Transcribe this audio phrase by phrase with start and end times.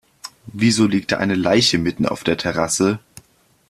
[0.47, 2.97] Wieso liegt da eine Leiche mitten auf der Terrasse?